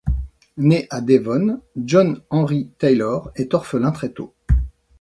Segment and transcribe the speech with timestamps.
[0.57, 4.33] Né à Devon, John Henry Taylor est orphelin très tôt.